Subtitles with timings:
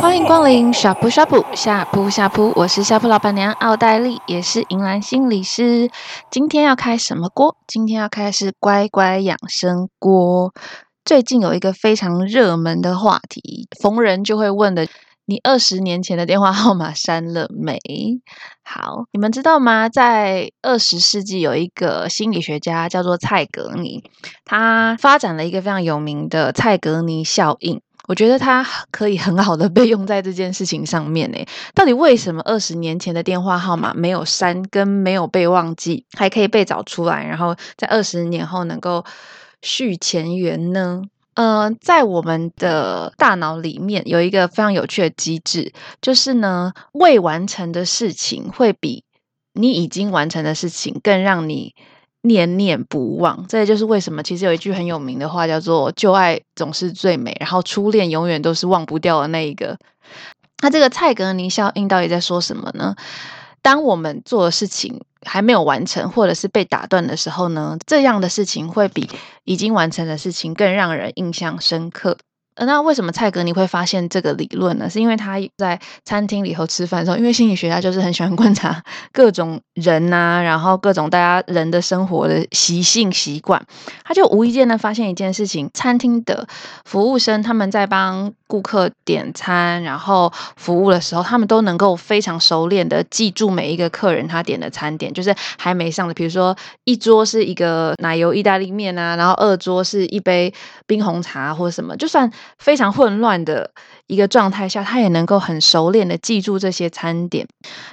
[0.00, 5.90] 欢迎光临呷哺呷哺呷哺呷哺，我是下铺老板娘奥黛丽，也是银兰心理师。
[6.30, 7.58] 今天要开什么锅？
[7.66, 10.54] 今天要开的是乖乖养生锅。
[11.04, 14.88] 最近有一个非常热门的话题，逢人就会问的。
[15.26, 17.78] 你二十年前的电话号码删了没？
[18.62, 19.88] 好，你们知道吗？
[19.88, 24.02] 在二十世纪，有一个心理学家叫做蔡格尼，
[24.44, 27.80] 他发展了一个非常有名的蔡格尼效应。
[28.06, 31.48] 我觉得他可以很好的被用在这件事情上面诶。
[31.74, 39.02] 到底为什么二十年前的电话号码没有删，跟没有被忘记，还可以被找出来，然后在二十年后能够
[39.62, 41.00] 续前缘呢？
[41.34, 49.02] 呃，在我们的大脑里面有一个非常有趣的机制，就是呢，未完成的事情会比
[49.52, 51.74] 你已经完成的事情更让你
[52.22, 53.44] 念念不忘。
[53.48, 59.76] 这也就是为什么，其实有一句很有名的话叫做“旧爱总是最美”，然后初恋永远都是忘不掉的那一个。
[60.62, 62.94] 那这个蔡格尼效应到底在说什么呢？
[63.60, 69.08] 当我们做的事情还没有完成，或者是被打断的时候呢，这样的事情会比
[69.44, 72.16] 已经完成的事情更让人印象深刻。
[72.56, 74.88] 那为什么蔡格尼会发现这个理论呢？
[74.88, 78.80] 是因为他在餐厅里头吃饭的时候，因为心理学家就是很喜欢观察
[79.12, 83.60] 各种人呐、然后各种大家人的生活的习性习惯，
[84.04, 86.46] 他就无意间的发现一件事情：餐厅的
[86.84, 100.52] 服务生他们在帮顾客点餐，然后服务的时候，他们都能够非常熟练的记住每一个客人他点的餐点，就是还没上的，比如说一桌是一个奶油意大利面啊，然后二桌是一杯
[100.86, 102.30] 冰红茶或者什么，就算。
[102.58, 103.70] 非常混乱的
[104.06, 107.46] 一个状态下，他也能够很熟练的记住这些餐点。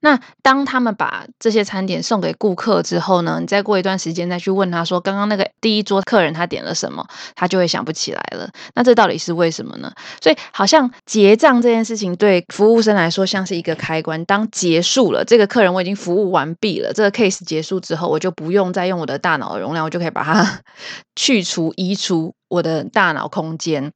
[0.00, 8.48] 那当他们把这些餐点送给顾客之后呢，你再过一段时间再去问他说，刚刚那个第一桌客人他点了什么，他就会想不起来了。
[8.74, 9.92] 那这到底是为什么呢？
[10.22, 20.60] 所以好像结账这件事情对服务生来说像是一个开关，当结束了，这个客人我已经服务完毕了，这个 case 结束之后，我就不用再用我的大脑的容量，我就可以把它
[21.14, 23.92] 去除、移除我的大脑空间。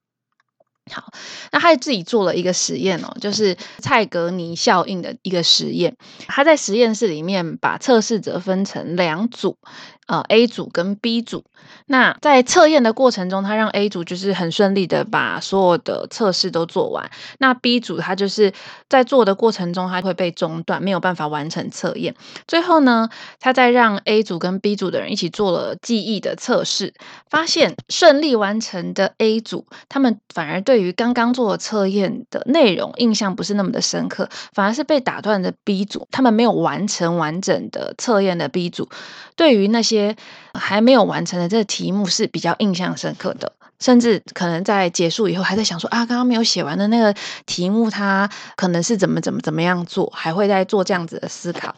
[0.90, 1.12] 好，
[1.52, 5.96] 那他自己做了一个实验哦，就是蔡格尼效应的一个实验。
[6.26, 9.58] 他在实验室里面把测试者分成两组。
[10.08, 11.44] 呃，A 组跟 B 组，
[11.86, 17.08] 那在测验的过程中，他让 A 组就是很顺利的把所有的测试都做完。
[17.38, 18.52] 那 B 组他就是
[18.90, 22.16] 在做的过程中，他会被中断，没有办法完成测验。
[22.48, 26.92] 最后呢，他再让 A 组跟 B 组的人一起做了记忆的测试，
[27.30, 38.88] 发现顺利完成的 A 组，他们反而对对于刚刚做的测验的内容印象不是那么的深刻，反而是被打断的 B 组，他们没有完成完整的测验的 B 组，
[39.36, 39.92] 对于那些。
[39.92, 40.16] 些
[40.54, 51.76] 还没有完成的这个题目是比较印象深刻的，甚至可能在结束以后还在想说啊，刚刚没有写完的那个题目，它可能是怎么怎么怎么样做，还会在做这样子的思考。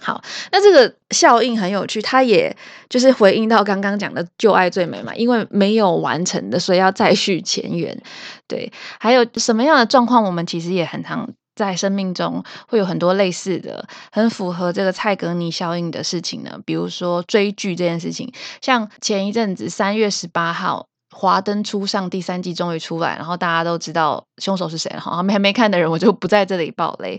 [0.00, 2.56] 好，那这个效应很有趣，它也
[2.88, 8.00] 就是回应到刚刚讲的旧爱最美嘛，因为没有完成的，所以要再续前缘。
[8.46, 11.28] 对，还有什么样的状况，我们其实也很常。
[11.56, 18.30] 在生命中会有很多类似的、很符合这个蔡格尼效应的事情呢，比如说追剧这件事情，
[18.60, 20.88] 像前一阵子三月十八号。
[21.18, 25.00] 华灯初上，第三季终于出来，然后大家都知道凶手是谁了。
[25.00, 27.18] 哈，还没看的人，我就不在这里爆雷。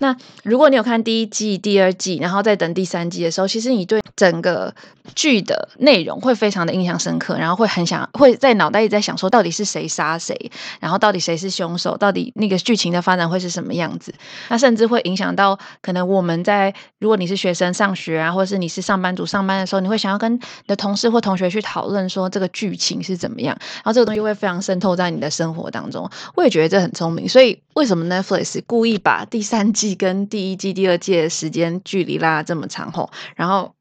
[0.00, 4.74] 那如果你有看第一季、第二季，然后再等第三季的时候，其实你对整个
[5.14, 14.12] 剧的内容会非常的印象深刻，然后会很想会在脑袋里在想说，到底是谁杀谁，然后到底谁是凶手，到底那个剧情的发展会是什么样子？
[14.48, 23.48] 那甚至会影响到可能我们在如果你是学生上学啊，或者是你是上班族上班的时候，你会想要跟你的同事或同学去讨论说这个剧情是怎么么。
[23.48, 27.28] 样，然后这个东西会非常渗透在你的生活当中，我也觉得这很聪明。
[27.28, 33.74] 所以为什么 Netflix 故意把第三季跟第一季、第二季的时间距离拉这么长后，然后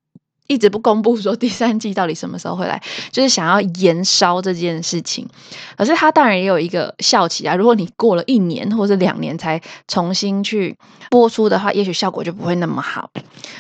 [0.48, 2.82] 一直不公布说第三季到底什么时候会来，
[3.12, 5.28] 就是想要延烧这件事情。
[5.78, 10.76] 可是它当然也有一个效期啊，如果你过了一年或者两年才重新去
[11.10, 13.10] 播出的话，也许效果就不会那么好。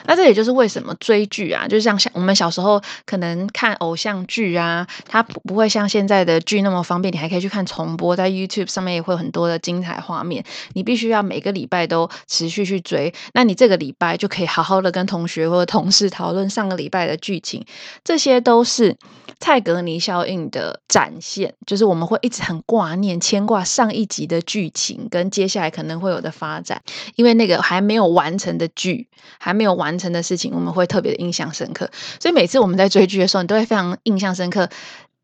[0.06, 10.44] 那这也就是为什么追剧啊，就像像我们小时候可能看偶像剧啊，它不不会像现在的剧那么方便，你还可以去看重播，在 YouTube 上面也会有很多的精彩画面。
[10.74, 17.66] 你必须要每个礼拜都持续去追，那你这个礼拜就可以好好的跟同学或者同事讨论上个礼拜的剧情，
[18.04, 18.96] 这些都是
[19.40, 26.82] 蔡格尼效应的展现，就是我们会一直很挂念、牵挂上一集的剧情跟接下来可能会有的发展，
[27.16, 29.08] 因为那个还没有完成的剧，
[29.40, 31.90] 还没有完成的事情，我们会特别的印象深刻。
[32.20, 34.70] 所以每次我们在追剧的时候，你都会非常印象深刻。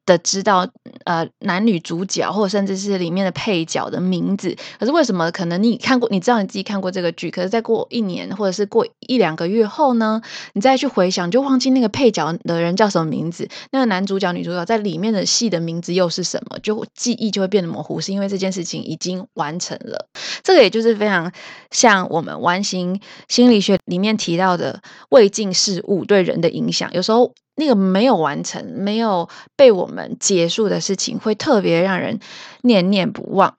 [0.06, 0.68] 的知道
[1.06, 10.22] 呃男女主角或者甚至是里面的配角的名字，可是为什么可能你看过，你知道你自己看过这个剧，可是再过一年或者是过一两个月后呢，
[10.54, 20.08] 你再去回想，就忘记那个配角的人叫什么名字，那个男主角女主角在里面的戏的名字又是什么，就记忆就会变得模糊，是因为这件事情已经完成了。
[20.44, 21.32] 这个也就是非常
[21.72, 27.34] 像我们完形心理学里面提到的未尽事物对人的影响，有时候。
[27.56, 32.20] 那个没有完成、没有被我们结束的事情，会特别让人
[32.62, 33.56] 念念不忘。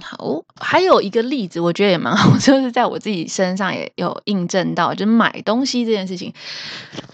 [0.00, 6.32] 好，还有一个例子，我觉得也蛮好， 就是在我自己身上也有印证到，就是买东西这件事情。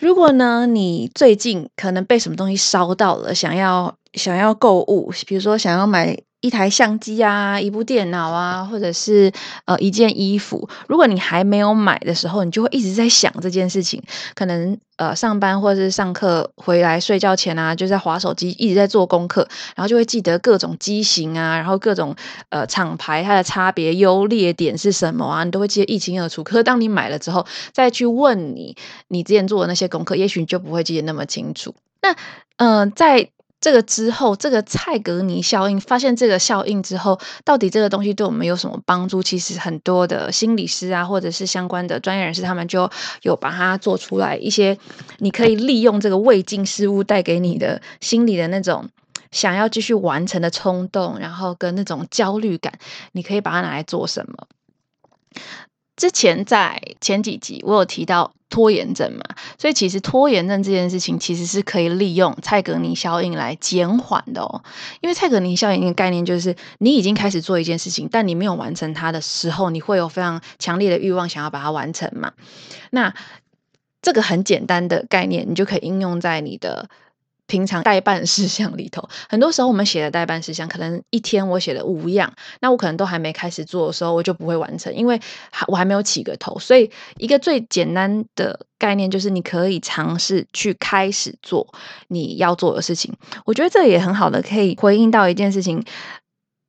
[0.01, 6.17] 如果呢，你最近可能被什么东西烧到了，想要想要购物，比如说想要买。
[6.41, 9.33] 一台相机啊，一部电脑啊，或者是
[9.65, 14.01] 呃一件衣服，如果你还没有买的时候，你就会一直在想这件事情。
[14.35, 22.15] 可能呃上班或者是上课回来睡觉前啊，就在划手机，一直在做功课，然后就会记得各种机型啊，然后各种
[22.51, 26.45] 呃厂牌它的差别优劣点是什么啊，你都会记得一清二楚。
[26.45, 28.77] 可是当你买了之后，再去问你
[29.09, 31.75] 你之前做的那些功课，也许你就不会记得那么清楚。
[32.01, 32.15] 那
[32.59, 33.31] 呃在。
[33.61, 39.23] 这个之后，这个蔡格尼效应，发现这个效应之后，到底这个东西对我们有什么帮助？
[39.23, 42.89] 其实很多的心理师啊，或者是相关的专业人士，他们就
[43.23, 44.79] 有把它做出来一些，
[45.19, 48.89] 你可以利用这个未尽事物带给你的心理的那种
[49.33, 52.73] 想要继续完成的冲动，然后跟那种焦虑感，
[53.13, 54.47] 你可以把它拿来做什么？
[55.99, 59.23] 之前在前几集我有提到拖延症嘛，
[59.59, 64.63] 所以其实拖延症这件事情其实是可以利用蔡格尼效应来减缓的哦。
[65.01, 72.33] 因为蔡格尼效应的概念就是，你已经开始做一件事情，但你没有完成它的时候，你会有非常强烈的欲望想要把它完成嘛。
[72.91, 73.13] 那
[74.01, 76.89] 这个很简单的概念，你就可以应用在你的。
[77.49, 86.57] 平常代办事项里头，很多时候我们写的代办事项，可能一天我写了五样，那我可能都还没开始做的时候，我就不会完成，因为还我还没有起个头。
[86.61, 91.67] 所以，一个最简单的概念就是，你可以尝试去开始做
[92.09, 93.13] 你要做的事情。
[93.47, 95.83] 我觉得这也很好的可以回应到一件事情。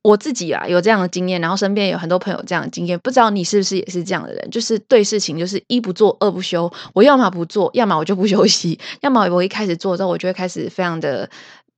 [0.02, 4.50] 我自己啊有这样的经验，然后身边有很多朋友这样的经验，不知道你是不是也是这样的人？
[4.50, 11.28] 就是对事情就是一不做二不休，我要么不做，要么我就不休息，要么我一开始做之后，我就会开始非常的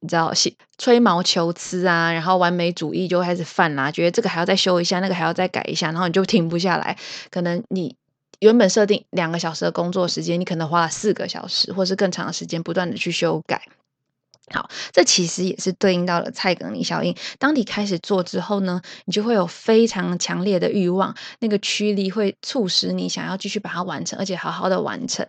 [0.00, 0.32] 你知道，
[0.78, 6.96] 吹毛求疵啊，然后完美主义就开始犯啦，觉得这个还要再修一下，那个还要再改一下，然后你就停不下来。
[7.30, 7.96] 可能你
[8.38, 13.62] 原本设定两个小时的工作时间，你可能花了四个小时，或是更长的时间，不断的去修改。
[14.50, 17.16] 好，这其实也是对应到了蔡格尼效应。
[17.38, 25.26] 当你开始做之后呢，你就会有非常强烈的欲望，那个驱力会促使你想要继续把它完成，而且好好的完成。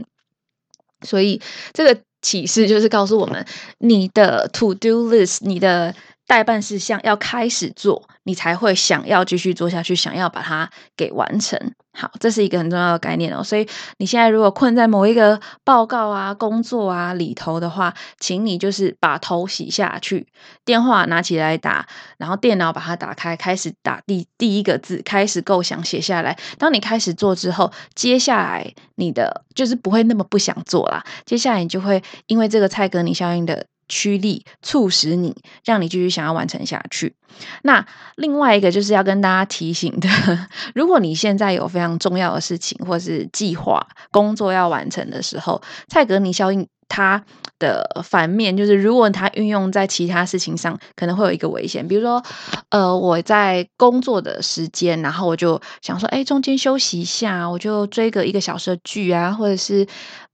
[1.02, 1.42] 所以
[1.74, 3.46] 这个启示就是告诉我们，
[3.78, 5.94] 你的 to do list，你的
[6.26, 11.74] 待办事项要开始做，你才会想要继续做下去，想要把它给完成。
[11.96, 13.44] 好，这是一个很重要的概念哦。
[13.44, 13.68] 所以
[13.98, 20.28] 你现在如果困在某一个报告啊、工作啊里头的话，请你就是把头洗下去，
[20.66, 21.86] 电话拿起来打，
[22.18, 26.36] 然后电脑把它打开，开始打第第一个字，开始构想写下来。
[26.58, 31.04] 当你开始做之后，接下来你的就是不会那么不想做啦。
[31.26, 33.68] 接下来你就会因为这个蔡格尼效应的。
[33.88, 35.36] 驱力促使你，
[35.66, 37.16] 让你继续想要完成下去。
[37.64, 37.86] 那
[38.16, 40.08] 另外一个就是要跟大家提醒的，
[40.76, 47.24] 如果你现在有非常重要的事情或是计划工作要完成的时候，蔡格尼效应它
[47.58, 51.88] 的反面就是，如果它运用在其他事情上，可能会有一个危险。
[51.88, 52.22] 比如说，
[52.70, 59.88] 呃，我在工作的时间，然后我就想说，哎，中间休息一下，我就追个一个小时的剧啊，或者是。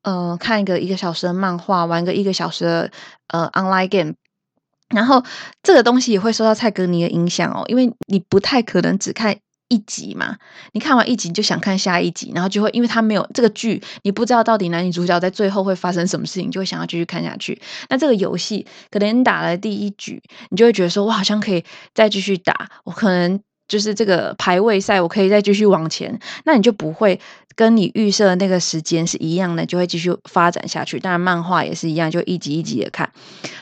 [0.03, 2.91] 呃，看一个一个小时的漫画，玩个一个小时的
[3.27, 4.13] 呃 online game，
[4.89, 5.23] 然后
[5.61, 9.35] 这个东西也会受到蔡格尼的影响哦，因为你不太可能只看
[9.67, 10.37] 一集嘛，
[10.71, 17.61] 你看完一集就想看下一集，然后就会因为它没有这个剧，你不知道到底男女主角在最后会发生什么事情，就会想要继续看下去。
[17.89, 21.63] 那这个游戏可能你打了第一局，你就会觉得说，我好像可以
[21.93, 23.41] 再继续打，我可能。
[23.69, 27.21] 就是这个排位赛，我可以再继续往前，那你就不会
[27.59, 30.97] 跟你预设的那个时间是一样的，就会继续发展下去。
[30.97, 33.11] 当然，漫画也是一样，就一集一集的看。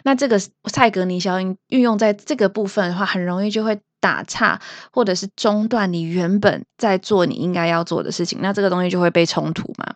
[0.03, 0.39] 那这个
[0.71, 4.61] 蔡格尼效应运用在这个部分的话，很容易就会打岔，
[4.93, 8.37] 或者是中断你原本在做你应该要做的事情。
[8.39, 9.95] 那这个东西就会被冲突嘛。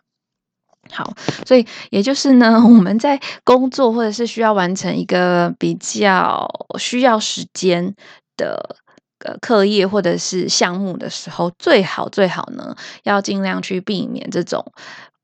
[0.90, 1.14] 好，
[1.46, 7.94] 所以也就是呢， 我们在工作或者是需要完成一个比较需要时间
[8.36, 8.78] 的。
[9.22, 14.64] 呃，课业或者是项目的时候，最好最好呢，要尽量去避免这种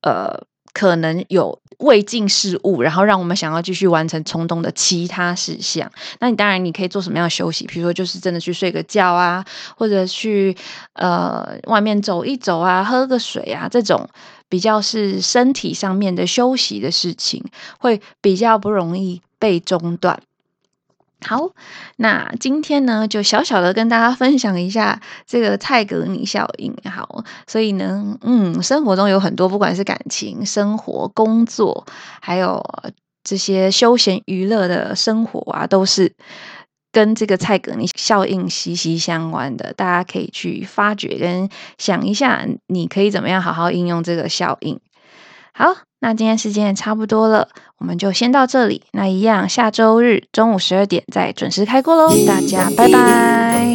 [0.03, 0.41] 呃
[0.73, 5.91] 可能有未尽事务，然后让我们想要继续完成冲动的其他事项。
[6.21, 7.67] 那你当然你可以做什么样的休息？
[7.67, 9.45] 比如说就是真的去睡个觉啊，
[9.77, 10.57] 或者去
[10.93, 14.09] 呃外面走一走啊，喝个水啊，这种
[14.49, 17.45] 比较是身体上面的休息的事情，
[17.81, 20.21] 会比较不容易被中断。
[21.27, 21.51] 好，
[21.97, 26.73] 那今天呢，就小小的跟大家分享一下这个蔡格尼效应。
[26.85, 31.85] 好，所以呢，嗯，生活中有很多，不管是感情、生活、工作，
[32.21, 32.65] 还有
[33.25, 36.15] 这些休闲娱乐的生活啊，都是
[36.93, 39.73] 跟这个蔡格尼效应息息相关的。
[39.75, 41.49] 大家可以去发掘跟
[41.79, 44.79] 想一下，你可以怎么样好好应用这个效应。
[45.59, 47.49] 好，那今天时间也差不多了，
[47.79, 48.83] 我们就先到这里。
[48.93, 53.67] 那一样，下周日中午十二点再准时开锅喽，大家拜拜。